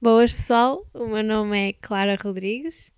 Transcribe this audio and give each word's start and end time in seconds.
Boas 0.00 0.30
pessoal, 0.30 0.88
o 0.94 1.06
meu 1.08 1.24
nome 1.24 1.70
é 1.70 1.72
Clara 1.72 2.14
Rodrigues, 2.14 2.92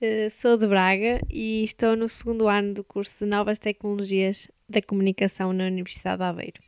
eh, 0.00 0.30
sou 0.30 0.56
de 0.56 0.66
Braga 0.66 1.20
e 1.28 1.62
estou 1.62 1.94
no 1.94 2.08
segundo 2.08 2.48
ano 2.48 2.72
do 2.72 2.82
curso 2.82 3.22
de 3.22 3.30
Novas 3.30 3.58
Tecnologias 3.58 4.50
da 4.66 4.80
Comunicação 4.80 5.52
na 5.52 5.66
Universidade 5.66 6.16
de 6.16 6.24
Aveiro. 6.24 6.62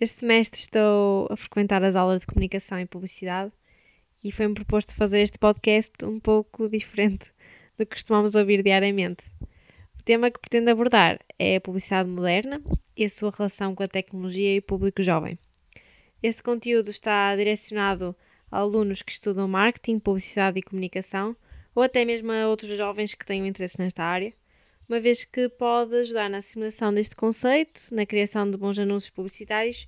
Este 0.00 0.18
semestre 0.18 0.58
estou 0.58 1.28
a 1.30 1.36
frequentar 1.36 1.84
as 1.84 1.94
aulas 1.94 2.22
de 2.22 2.26
Comunicação 2.26 2.80
e 2.80 2.84
Publicidade 2.84 3.52
e 4.24 4.32
foi-me 4.32 4.54
proposto 4.54 4.96
fazer 4.96 5.20
este 5.20 5.38
podcast 5.38 5.92
um 6.04 6.18
pouco 6.18 6.68
diferente 6.68 7.30
do 7.78 7.86
que 7.86 7.94
costumamos 7.94 8.34
ouvir 8.34 8.60
diariamente. 8.60 9.22
O 10.00 10.02
tema 10.04 10.32
que 10.32 10.40
pretendo 10.40 10.68
abordar 10.68 11.20
é 11.38 11.54
a 11.54 11.60
publicidade 11.60 12.08
moderna 12.08 12.60
e 12.96 13.04
a 13.04 13.10
sua 13.10 13.30
relação 13.30 13.72
com 13.72 13.84
a 13.84 13.88
tecnologia 13.88 14.52
e 14.52 14.58
o 14.58 14.62
público 14.62 15.00
jovem. 15.00 15.38
Este 16.20 16.42
conteúdo 16.42 16.90
está 16.90 17.36
direcionado 17.36 18.16
a 18.16 18.29
alunos 18.50 19.02
que 19.02 19.12
estudam 19.12 19.46
marketing, 19.46 19.98
publicidade 19.98 20.58
e 20.58 20.62
comunicação, 20.62 21.36
ou 21.74 21.82
até 21.82 22.04
mesmo 22.04 22.32
a 22.32 22.48
outros 22.48 22.76
jovens 22.76 23.14
que 23.14 23.24
tenham 23.24 23.46
interesse 23.46 23.78
nesta 23.78 24.02
área, 24.02 24.32
uma 24.88 24.98
vez 24.98 25.24
que 25.24 25.48
pode 25.48 25.94
ajudar 25.94 26.28
na 26.28 26.38
assimilação 26.38 26.92
deste 26.92 27.14
conceito, 27.14 27.82
na 27.92 28.04
criação 28.04 28.50
de 28.50 28.58
bons 28.58 28.78
anúncios 28.78 29.10
publicitários 29.10 29.86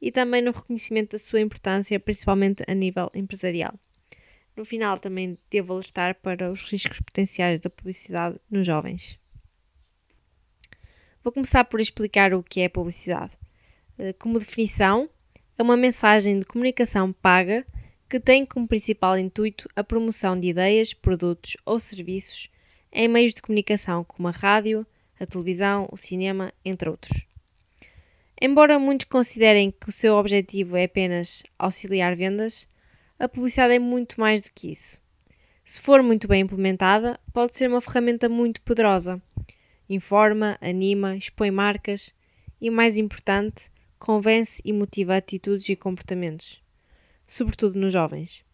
e 0.00 0.12
também 0.12 0.42
no 0.42 0.52
reconhecimento 0.52 1.12
da 1.12 1.18
sua 1.18 1.40
importância, 1.40 1.98
principalmente 1.98 2.62
a 2.68 2.74
nível 2.74 3.10
empresarial. 3.14 3.74
No 4.56 4.64
final, 4.64 4.96
também 4.96 5.36
devo 5.50 5.72
alertar 5.72 6.14
para 6.20 6.52
os 6.52 6.62
riscos 6.70 7.00
potenciais 7.00 7.60
da 7.60 7.68
publicidade 7.68 8.38
nos 8.48 8.64
jovens. 8.64 9.18
Vou 11.24 11.32
começar 11.32 11.64
por 11.64 11.80
explicar 11.80 12.32
o 12.32 12.42
que 12.42 12.60
é 12.60 12.68
publicidade. 12.68 13.32
Eh, 13.98 14.12
como 14.12 14.38
definição, 14.38 15.08
é 15.58 15.62
uma 15.62 15.76
mensagem 15.76 16.38
de 16.38 16.44
comunicação 16.44 17.12
paga 17.12 17.66
que 18.08 18.20
tem 18.20 18.44
como 18.44 18.68
principal 18.68 19.18
intuito 19.18 19.68
a 19.74 19.82
promoção 19.82 20.38
de 20.38 20.48
ideias, 20.48 20.92
produtos 20.92 21.56
ou 21.64 21.80
serviços 21.80 22.50
em 22.92 23.08
meios 23.08 23.34
de 23.34 23.42
comunicação 23.42 24.04
como 24.04 24.28
a 24.28 24.30
rádio, 24.30 24.86
a 25.18 25.26
televisão, 25.26 25.88
o 25.90 25.96
cinema, 25.96 26.52
entre 26.64 26.88
outros. 26.88 27.26
Embora 28.40 28.78
muitos 28.78 29.06
considerem 29.06 29.70
que 29.70 29.88
o 29.88 29.92
seu 29.92 30.14
objetivo 30.14 30.76
é 30.76 30.84
apenas 30.84 31.42
auxiliar 31.58 32.14
vendas, 32.14 32.68
a 33.18 33.28
publicidade 33.28 33.74
é 33.74 33.78
muito 33.78 34.20
mais 34.20 34.42
do 34.42 34.50
que 34.52 34.70
isso. 34.70 35.02
Se 35.64 35.80
for 35.80 36.02
muito 36.02 36.28
bem 36.28 36.42
implementada, 36.42 37.18
pode 37.32 37.56
ser 37.56 37.70
uma 37.70 37.80
ferramenta 37.80 38.28
muito 38.28 38.60
poderosa. 38.60 39.22
Informa, 39.88 40.58
anima, 40.60 41.16
expõe 41.16 41.50
marcas 41.50 42.14
e, 42.60 42.70
mais 42.70 42.98
importante, 42.98 43.70
convence 43.98 44.60
e 44.64 44.72
motiva 44.72 45.16
atitudes 45.16 45.68
e 45.68 45.76
comportamentos 45.76 46.63
sobretudo 47.34 47.78
nos 47.78 47.92
jovens. 47.92 48.44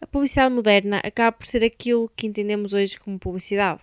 A 0.00 0.06
publicidade 0.06 0.54
moderna 0.54 1.00
acaba 1.02 1.32
por 1.32 1.44
ser 1.46 1.64
aquilo 1.64 2.10
que 2.14 2.26
entendemos 2.26 2.72
hoje 2.72 2.98
como 2.98 3.18
publicidade. 3.18 3.80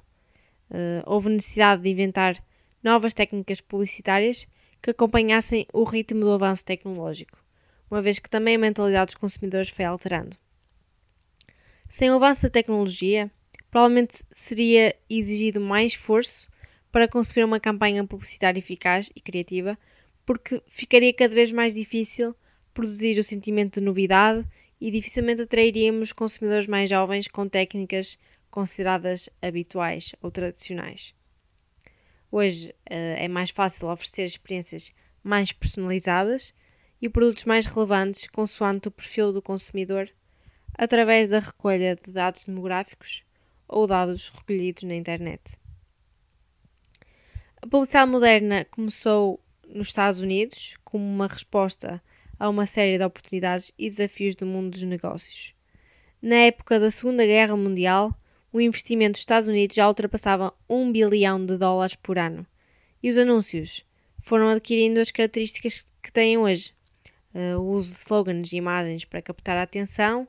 Uh, 0.70 1.04
houve 1.06 1.30
necessidade 1.30 1.82
de 1.82 1.90
inventar 1.90 2.42
novas 2.82 3.14
técnicas 3.14 3.60
publicitárias 3.60 4.48
que 4.82 4.92
acompanhassem 4.92 5.68
o 5.74 5.84
ritmo 5.84 6.22
do 6.22 6.32
avanço 6.32 6.64
tecnológico, 6.64 7.38
uma 7.92 8.02
vez 8.02 8.18
que 8.18 8.30
também 8.30 8.56
a 8.56 8.60
mentalidade 8.60 9.08
dos 9.08 9.16
consumidores 9.16 9.70
foi 9.70 9.84
alterando. 9.84 10.38
Sem 11.90 12.10
o 12.10 12.16
avanço 12.16 12.44
da 12.44 12.50
tecnologia, 12.50 13.30
provavelmente 13.70 14.24
seria 14.32 14.96
exigido 15.10 15.60
mais 15.60 15.92
esforço 15.92 16.50
para 16.92 17.10
conceber 17.10 17.46
uma 17.46 17.60
campanha 17.60 18.06
publicitária 18.06 18.60
eficaz 18.60 19.12
e 19.14 19.20
criativa, 19.20 19.78
porque 20.26 20.64
ficaria 20.66 21.14
cada 21.14 21.36
vez 21.36 21.52
mais 21.52 21.74
difícil 21.74 22.34
produzir 22.76 23.18
o 23.18 23.24
sentimento 23.24 23.80
de 23.80 23.86
novidade 23.86 24.46
e 24.80 24.92
dificilmente 24.92 25.42
atrairíamos 25.42 26.12
consumidores 26.12 26.68
mais 26.68 26.90
jovens 26.90 27.28
com 27.28 27.48
técnicas 27.48 28.20
consideradas 28.52 29.30
habituais 29.42 30.14
ou 30.22 30.30
tradicionais. 30.30 31.16
Hoje 32.32 32.70
uh, 32.70 33.16
é 33.18 33.28
mais 33.28 33.50
fácil 33.50 33.88
oferecer 33.88 34.26
experiências 34.26 34.94
mais 35.24 35.52
personalizadas 35.52 36.54
e 37.02 37.10
produtos 37.10 37.46
mais 37.46 37.66
relevantes 37.66 38.28
consoante 38.28 38.90
o 38.90 38.92
perfil 38.92 39.32
do 39.32 39.42
consumidor 39.42 40.10
através 40.78 41.30
da 41.30 41.40
recolha 41.40 41.96
de 41.96 42.12
dados 42.12 42.46
demográficos 42.46 43.24
ou 43.68 43.88
dados 43.88 44.30
recolhidos 44.30 44.84
na 44.84 44.96
internet. 44.96 45.58
A 47.62 47.68
publicidade 47.68 48.12
moderna 48.12 48.66
começou 48.66 49.40
nos 49.66 49.88
Estados 49.88 50.20
Unidos 50.20 50.78
como 50.84 51.04
uma 51.04 51.28
resposta 51.28 51.96
a 51.96 52.15
uma 52.40 52.66
série 52.66 52.98
de 52.98 53.04
oportunidades 53.04 53.72
e 53.78 53.88
desafios 53.88 54.36
do 54.36 54.46
mundo 54.46 54.72
dos 54.72 54.84
negócios. 54.84 55.56
Na 56.22 56.36
época 56.36 56.80
da 56.80 56.90
Segunda 56.90 57.26
Guerra 57.26 57.56
Mundial, 57.56 58.14
o 58.52 58.62
investimento 58.62 59.14
dos 59.14 59.22
Estados 59.22 59.48
Unidos 59.48 59.76
já 59.76 59.88
ultrapassava 59.88 60.54
1 60.70 60.92
bilhão 60.92 61.46
de 61.46 61.58
dólares 61.58 61.96
por 61.96 62.18
ano. 62.18 62.46
E 63.04 63.10
os 63.10 63.18
anúncios 63.18 63.86
foram 64.20 64.50
adquirindo 64.50 65.00
as 65.00 65.12
características 65.12 65.86
que 66.02 66.12
têm 66.12 66.38
hoje. 66.38 66.74
Uh, 67.34 67.60
o 67.60 67.74
uso 67.74 67.94
de 67.94 68.02
slogans 68.02 68.54
e 68.54 68.56
imagens 68.56 69.04
para 69.04 69.22
captar 69.22 69.58
a 69.58 69.64
atenção, 69.64 70.24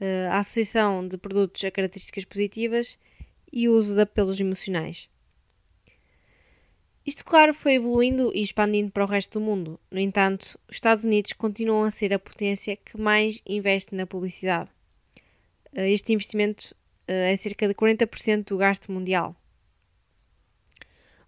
uh, 0.00 0.30
a 0.32 0.38
associação 0.40 1.06
de 1.06 1.16
produtos 1.16 1.64
a 1.64 1.70
características 1.70 2.24
positivas 2.24 2.98
e 3.52 3.68
o 3.68 3.74
uso 3.74 3.94
de 3.94 4.00
apelos 4.00 4.40
emocionais. 4.40 5.08
Claro, 7.32 7.54
foi 7.54 7.76
evoluindo 7.76 8.30
e 8.34 8.42
expandindo 8.42 8.90
para 8.90 9.04
o 9.04 9.06
resto 9.06 9.38
do 9.38 9.42
mundo. 9.42 9.80
No 9.90 9.98
entanto, 9.98 10.60
os 10.68 10.76
Estados 10.76 11.02
Unidos 11.02 11.32
continuam 11.32 11.82
a 11.82 11.90
ser 11.90 12.12
a 12.12 12.18
potência 12.18 12.76
que 12.76 13.00
mais 13.00 13.40
investe 13.46 13.94
na 13.94 14.06
publicidade. 14.06 14.68
Eh, 15.74 15.92
este 15.92 16.12
investimento 16.12 16.76
eh, 17.08 17.32
é 17.32 17.36
cerca 17.38 17.66
de 17.66 17.72
40% 17.72 18.48
do 18.48 18.58
gasto 18.58 18.92
mundial. 18.92 19.34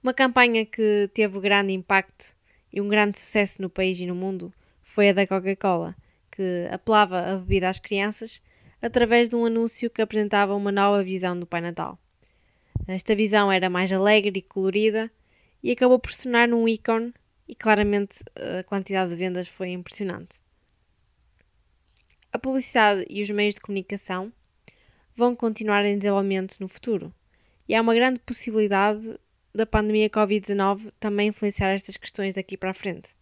Uma 0.03 0.13
campanha 0.13 0.67
que 0.67 1.09
teve 1.15 1.41
grande 1.41 1.73
impacto 1.73 2.37
e 2.71 2.83
um 2.83 2.89
grande 2.89 3.19
sucesso 3.19 3.63
no 3.63 3.71
país 3.71 3.99
e 3.99 4.05
no 4.05 4.15
mundo 4.15 4.53
foi 4.83 5.09
a 5.09 5.15
da 5.15 5.27
Coca-Cola, 5.27 5.97
que 6.31 6.69
apelava 6.71 7.19
a 7.21 7.39
bebida 7.39 7.71
às 7.71 7.79
crianças 7.79 8.43
através 8.83 9.31
de 9.31 9.37
um 9.37 9.47
anúncio 9.47 9.89
que 9.89 10.03
apresentava 10.03 10.55
uma 10.55 10.71
nova 10.71 11.03
visão 11.03 11.41
do 11.41 11.47
Pai 11.47 11.63
Natal. 11.63 11.99
Esta 12.87 13.17
visão 13.17 13.51
era 13.51 13.71
mais 13.71 13.91
alegre 13.91 14.41
e 14.41 14.43
colorida 14.43 15.11
e 15.65 15.73
acabou 15.73 15.99
por 15.99 16.13
se 16.13 16.25
tornar 16.25 16.53
um 16.53 16.69
ícone 16.69 17.15
e 17.49 17.55
claramente 17.55 18.19
a 18.37 18.63
quantidade 18.65 19.11
de 19.11 19.17
vendas 19.17 19.49
foi 19.49 19.71
impressionante. 19.71 20.39
A 22.31 22.39
publicidade 22.39 23.07
e 23.09 23.23
os 23.23 23.31
meios 23.31 23.55
de 23.55 23.63
comunicação 23.63 24.31
vão 25.17 25.35
continuar 25.35 25.83
em 25.87 25.97
desenvolvimento 25.97 26.59
no 26.61 26.69
futuro 26.69 27.15
e 27.67 27.75
há 27.75 27.81
uma 27.81 27.95
grande 27.95 28.21
possibilidade 28.21 29.19
da 29.55 29.65
pandemia 29.65 30.11
Covid-19 30.11 30.93
também 31.01 31.29
influenciar 31.29 31.71
estas 31.71 31.97
questões 31.97 32.35
daqui 32.35 32.59
para 32.59 32.71
a 32.71 32.75
frente, 32.75 33.17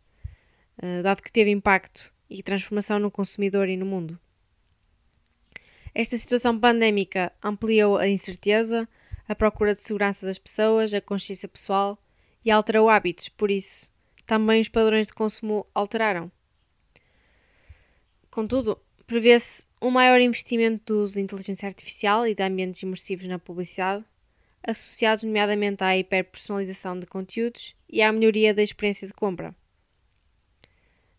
eh, 0.79 1.01
dado 1.01 1.23
que 1.23 1.31
teve 1.31 1.51
impacto 1.51 2.13
e 2.29 2.43
transformação 2.43 2.99
no 2.99 3.11
consumidor 3.11 3.69
e 3.69 3.77
no 3.77 3.87
mundo. 3.87 4.19
Esta 5.95 6.17
situação 6.17 6.59
pandémica 6.59 7.31
ampliou 7.41 7.99
a 7.99 8.09
incerteza, 8.09 8.89
a 9.29 9.35
procura 9.35 9.75
de 9.75 9.83
segurança 9.83 10.27
das 10.27 10.39
pessoas, 10.39 10.93
a 10.93 11.01
consciência 11.01 11.47
pessoal 11.47 12.03
e 12.45 12.51
alterou 12.51 12.89
hábitos, 12.89 13.29
por 13.29 13.51
isso 13.51 13.91
também 14.27 14.61
os 14.61 14.69
padrões 14.69 15.09
de 15.09 15.13
consumo 15.13 15.67
alteraram. 15.75 16.31
Contudo, 18.31 18.81
prevê-se 19.07 19.67
um 19.81 19.91
maior 19.91 20.21
investimento 20.21 20.95
do 20.95 21.03
uso 21.03 21.21
inteligência 21.21 21.67
artificial 21.67 22.27
e 22.27 22.35
de 22.35 22.43
ambientes 22.43 22.83
imersivos 22.83 23.27
na 23.27 23.39
publicidade, 23.39 24.05
associados 24.63 25.25
nomeadamente 25.25 25.83
à 25.83 25.97
hiperpersonalização 25.97 26.99
de 26.99 27.07
conteúdos 27.07 27.75
e 27.89 28.01
à 28.01 28.13
melhoria 28.13 28.55
da 28.55 28.63
experiência 28.63 29.07
de 29.07 29.13
compra. 29.13 29.55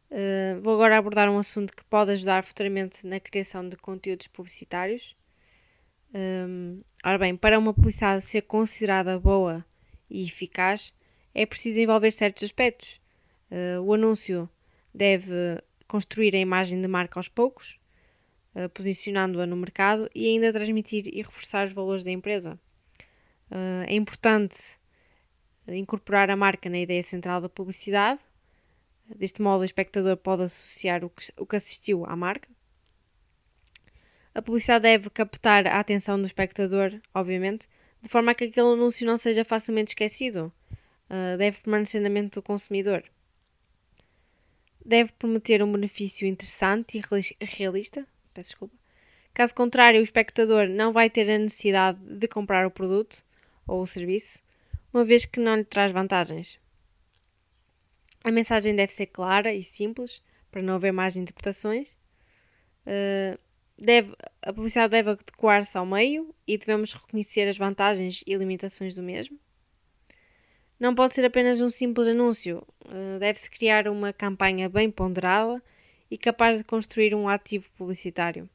Uh, 0.09 0.61
vou 0.61 0.75
agora 0.75 0.97
abordar 0.97 1.29
um 1.29 1.37
assunto 1.37 1.75
que 1.75 1.83
pode 1.85 2.11
ajudar 2.11 2.43
futuramente 2.43 3.05
na 3.05 3.19
criação 3.19 3.67
de 3.67 3.75
conteúdos 3.75 4.27
publicitários. 4.27 5.15
Um, 6.13 6.81
ora 7.03 7.17
bem, 7.17 7.35
para 7.35 7.57
uma 7.57 7.73
publicidade 7.73 8.23
ser 8.23 8.43
considerada 8.43 9.19
boa 9.19 9.65
e 10.09 10.25
eficaz, 10.25 10.93
é 11.33 11.45
preciso 11.45 11.79
envolver 11.79 12.11
certos 12.11 12.43
aspectos. 12.43 13.01
Uh, 13.49 13.81
o 13.81 13.93
anúncio 13.93 14.49
deve 14.93 15.61
construir 15.87 16.35
a 16.35 16.39
imagem 16.39 16.81
de 16.81 16.87
marca 16.87 17.19
aos 17.19 17.27
poucos, 17.27 17.79
uh, 18.55 18.69
posicionando-a 18.69 19.45
no 19.45 19.55
mercado 19.55 20.09
e 20.13 20.27
ainda 20.27 20.53
transmitir 20.53 21.07
e 21.07 21.21
reforçar 21.21 21.67
os 21.67 21.73
valores 21.73 22.03
da 22.03 22.11
empresa. 22.11 22.59
Uh, 23.51 23.83
é 23.87 23.95
importante 23.95 24.57
incorporar 25.67 26.29
a 26.29 26.35
marca 26.35 26.69
na 26.69 26.79
ideia 26.79 27.01
central 27.01 27.41
da 27.41 27.49
publicidade. 27.49 28.19
Deste 29.15 29.41
modo, 29.41 29.61
o 29.61 29.65
espectador 29.65 30.17
pode 30.17 30.43
associar 30.43 31.03
o 31.05 31.09
que, 31.09 31.25
o 31.37 31.45
que 31.45 31.55
assistiu 31.55 32.05
à 32.05 32.15
marca. 32.15 32.49
A 34.35 34.41
publicidade 34.41 34.83
deve 34.83 35.09
captar 35.09 35.67
a 35.67 35.79
atenção 35.79 36.19
do 36.19 36.25
espectador, 36.25 36.99
obviamente, 37.13 37.67
de 38.01 38.09
forma 38.09 38.31
a 38.31 38.35
que 38.35 38.45
aquele 38.45 38.67
anúncio 38.67 39.05
não 39.05 39.15
seja 39.15 39.45
facilmente 39.45 39.91
esquecido 39.91 40.51
uh, 41.13 41.37
deve 41.37 41.61
permanecer 41.61 42.01
na 42.01 42.09
mente 42.09 42.33
do 42.33 42.41
consumidor. 42.41 43.03
Deve 44.83 45.11
prometer 45.13 45.61
um 45.61 45.71
benefício 45.71 46.27
interessante 46.27 46.97
e 46.97 47.45
realista, 47.45 48.05
peço 48.33 48.49
desculpa. 48.49 48.75
Caso 49.33 49.55
contrário, 49.55 49.99
o 49.99 50.03
espectador 50.03 50.67
não 50.67 50.91
vai 50.91 51.09
ter 51.09 51.29
a 51.29 51.37
necessidade 51.37 51.99
de 52.01 52.27
comprar 52.27 52.67
o 52.67 52.71
produto 52.71 53.23
ou 53.65 53.81
o 53.81 53.87
serviço, 53.87 54.43
uma 54.93 55.05
vez 55.05 55.25
que 55.25 55.39
não 55.39 55.55
lhe 55.55 55.63
traz 55.63 55.91
vantagens. 55.91 56.59
A 58.23 58.31
mensagem 58.31 58.75
deve 58.75 58.93
ser 58.93 59.07
clara 59.07 59.53
e 59.53 59.63
simples, 59.63 60.21
para 60.51 60.61
não 60.61 60.75
haver 60.75 60.93
mais 60.93 61.15
interpretações. 61.15 61.97
Uh, 62.85 63.37
deve, 63.77 64.15
a 64.41 64.53
publicidade 64.53 64.91
deve 64.91 65.11
adequar-se 65.11 65.77
ao 65.77 65.85
meio 65.85 66.33
e 66.45 66.57
devemos 66.57 66.93
reconhecer 66.93 67.47
as 67.47 67.57
vantagens 67.57 68.23
e 68.27 68.35
limitações 68.35 68.95
do 68.95 69.01
mesmo. 69.01 69.39
Não 70.83 70.93
pode 70.93 71.13
ser 71.13 71.23
apenas 71.23 71.61
um 71.61 71.69
simples 71.69 72.09
anúncio, 72.09 72.61
uh, 72.83 73.17
deve-se 73.17 73.49
criar 73.49 73.87
uma 73.87 74.11
campanha 74.11 74.67
bem 74.67 74.91
ponderada 74.91 75.63
e 76.11 76.17
capaz 76.17 76.57
de 76.57 76.65
construir 76.65 77.15
um 77.15 77.29
ativo 77.29 77.69
publicitário. 77.77 78.49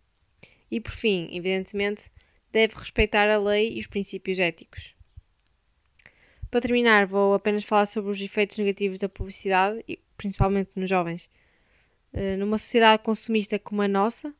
E 0.70 0.78
por 0.78 0.92
fim, 0.92 1.30
evidentemente, 1.32 2.10
deve 2.52 2.74
respeitar 2.74 3.30
a 3.30 3.38
lei 3.38 3.72
e 3.72 3.78
os 3.78 3.86
princípios 3.86 4.38
éticos. 4.38 4.94
Para 6.50 6.60
terminar, 6.60 7.06
vou 7.06 7.32
apenas 7.32 7.64
falar 7.64 7.86
sobre 7.86 8.10
os 8.10 8.20
efeitos 8.20 8.58
negativos 8.58 8.98
da 8.98 9.08
publicidade, 9.08 9.82
principalmente 10.18 10.72
nos 10.76 10.90
jovens. 10.90 11.30
Uh, 12.12 12.36
numa 12.36 12.58
sociedade 12.58 13.02
consumista 13.02 13.58
como 13.58 13.80
a 13.80 13.88
nossa, 13.88 14.34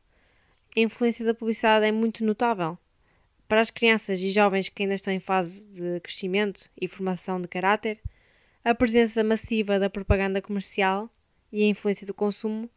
a 0.77 0.79
influência 0.79 1.25
da 1.25 1.33
publicidade 1.33 1.87
é 1.87 1.91
muito 1.91 2.23
notável. 2.23 2.77
Para 3.49 3.61
as 3.61 3.71
crianças 3.71 4.21
e 4.21 4.29
jovens 4.29 4.69
que 4.69 4.83
ainda 4.83 4.93
estão 4.93 5.11
em 5.11 5.19
fase 5.19 5.67
de 5.69 5.99
crescimento 6.01 6.69
e 6.79 6.87
formação 6.87 7.41
de 7.41 7.47
caráter, 7.47 7.99
a 8.63 8.75
presença 8.75 9.23
massiva 9.23 9.79
da 9.79 9.89
propaganda 9.89 10.39
comercial 10.39 11.09
e 11.51 11.63
a 11.63 11.67
influência 11.67 12.05
do 12.05 12.13
consumo 12.13 12.69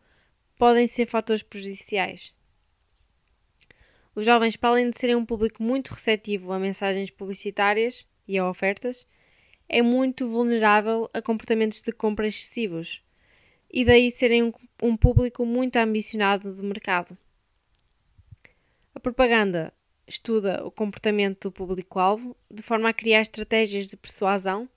podem 0.56 0.86
ser 0.86 1.06
fatores 1.06 1.42
prejudiciais. 1.42 2.34
Os 4.14 4.24
jovens, 4.24 4.56
para 4.56 4.70
além 4.70 4.88
de 4.88 4.98
serem 4.98 5.14
um 5.14 5.26
público 5.26 5.62
muito 5.62 5.90
receptivo 5.90 6.50
a 6.52 6.58
mensagens 6.58 7.10
publicitárias 7.10 8.08
e 8.26 8.38
a 8.38 8.48
ofertas, 8.48 9.06
é 9.68 9.82
muito 9.82 10.26
vulnerável 10.26 11.10
a 11.12 11.20
comportamentos 11.20 11.82
de 11.82 11.92
compra 11.92 12.26
excessivos 12.26 13.02
e 13.70 13.84
daí 13.84 14.10
serem 14.10 14.44
um, 14.44 14.52
um 14.82 14.96
público 14.96 15.44
muito 15.44 15.76
ambicionado 15.76 16.50
do 16.50 16.62
mercado. 16.62 17.16
A 18.94 19.00
propaganda 19.00 19.70
estuda 20.12 20.64
o 20.64 20.70
comportamento 20.70 21.48
do 21.48 21.52
público-alvo 21.52 22.36
de 22.50 22.62
forma 22.62 22.88
a 22.88 22.92
criar 22.92 23.20
estratégias 23.20 23.88
de 23.88 23.96
persuasão, 23.96 24.68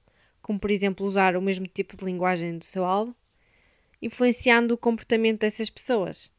como 0.42 0.60
por 0.60 0.72
exemplo 0.72 1.06
usar 1.06 1.36
o 1.36 1.42
mesmo 1.42 1.68
tipo 1.68 1.98
de 1.98 2.06
linguagem 2.06 2.58
do 2.58 2.66
seu 2.66 2.86
alvo, 2.86 3.16
influenciando 4.02 4.74
o 4.74 4.78
comportamento 4.78 5.42
dessas 5.42 5.70
pessoas. 5.70 6.32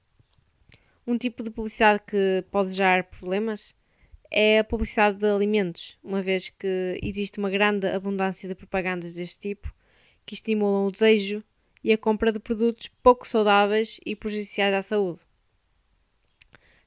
Um 1.07 1.19
tipo 1.19 1.43
de 1.43 1.51
publicidade 1.51 2.03
que 2.07 2.45
pode 2.51 2.73
gerar 2.73 3.05
problemas 3.05 3.77
é 4.31 4.59
a 4.59 4.65
publicidade 4.65 5.19
de 5.19 5.27
alimentos, 5.27 5.99
uma 6.03 6.23
vez 6.23 6.49
que 6.49 6.99
existe 7.03 7.39
uma 7.39 7.51
grande 7.51 7.87
abundância 7.87 8.49
de 8.49 8.55
propagandas 8.55 9.15
deste 9.15 9.51
tipo 9.51 9.73
que 10.25 10.35
estimulam 10.35 10.87
o 10.87 10.91
desejo 10.91 11.45
e 11.85 11.93
a 11.93 11.99
compra 11.99 12.33
de 12.33 12.41
produtos 12.41 12.89
pouco 13.03 13.29
saudáveis 13.29 14.01
e 14.05 14.17
prejudiciais 14.17 14.75
à 14.75 14.83
saúde. 14.83 15.21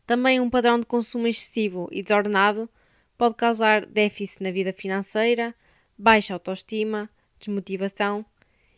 Também 0.09 0.39
um 0.39 0.49
padrão 0.49 0.79
de 0.79 0.87
consumo 0.87 1.27
excessivo 1.27 1.87
e 1.91 2.01
desordenado 2.01 2.67
pode 3.15 3.35
causar 3.35 3.85
déficit 3.85 4.41
na 4.41 4.49
vida 4.49 4.73
financeira, 4.73 5.53
baixa 5.95 6.33
autoestima, 6.33 7.07
desmotivação 7.37 8.25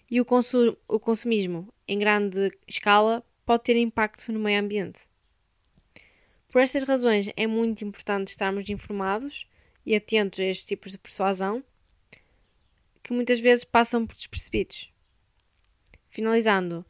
e 0.10 0.20
o, 0.20 0.26
consu 0.26 0.78
o 0.90 1.00
consumismo 1.00 1.74
em 1.88 1.98
grande 1.98 2.52
escala 2.68 3.26
pode 3.46 3.64
ter 3.64 3.78
impacto 3.78 4.30
no 4.34 4.40
meio 4.40 4.60
ambiente. 4.60 5.08
Por 6.50 6.62
estas 6.62 6.84
razões 6.84 7.30
é 7.38 7.48
muito 7.48 7.86
importante 7.86 8.28
estarmos 8.28 8.70
informados 8.70 9.48
e 9.86 9.96
atentos 9.96 10.42
a 10.42 10.44
estes 10.44 10.68
tipos 10.68 10.92
de 10.92 10.98
persuasão 10.98 11.64
que 13.02 13.14
muitas 13.14 13.40
vezes 13.40 13.64
passam 13.64 14.06
por 14.06 14.18
despercebidos. 14.18 14.92
Finalizando, 16.10 16.86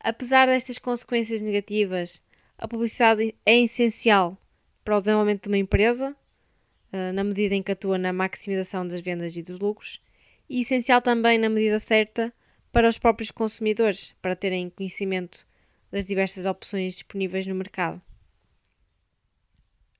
apesar 0.00 0.46
destas 0.46 0.78
consequências 0.78 1.42
negativas 1.42 2.22
a 2.58 2.68
publicidade 2.68 3.34
é 3.44 3.60
essencial 3.60 4.38
para 4.84 4.96
o 4.96 5.00
desenvolvimento 5.00 5.44
de 5.44 5.48
uma 5.48 5.58
empresa, 5.58 6.16
eh, 6.92 7.12
na 7.12 7.24
medida 7.24 7.54
em 7.54 7.62
que 7.62 7.72
atua 7.72 7.98
na 7.98 8.12
maximização 8.12 8.86
das 8.86 9.00
vendas 9.00 9.36
e 9.36 9.42
dos 9.42 9.58
lucros, 9.58 10.00
e 10.48 10.60
essencial 10.60 11.00
também 11.00 11.38
na 11.38 11.48
medida 11.48 11.78
certa 11.78 12.32
para 12.70 12.88
os 12.88 12.98
próprios 12.98 13.30
consumidores, 13.30 14.14
para 14.20 14.36
terem 14.36 14.70
conhecimento 14.70 15.46
das 15.90 16.06
diversas 16.06 16.44
opções 16.44 16.94
disponíveis 16.94 17.46
no 17.46 17.54
mercado. 17.54 18.00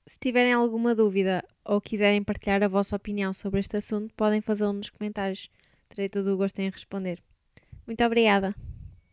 Se 0.07 0.19
tiverem 0.19 0.53
alguma 0.53 0.95
dúvida 0.95 1.43
ou 1.65 1.81
quiserem 1.81 2.23
partilhar 2.23 2.63
a 2.63 2.69
vossa 2.69 2.95
opinião 2.95 3.33
sobre 3.33 3.61
este 3.61 3.77
assunto, 3.77 4.13
podem 4.15 4.41
fazê-lo 4.41 4.75
nos 4.75 4.91
comentários. 4.91 5.49
Terei 5.89 6.09
todo 6.09 6.35
o 6.35 6.37
gosto 6.37 6.59
em 6.59 6.69
responder. 6.69 7.23
Muito 7.87 8.05
obrigada! 8.05 8.55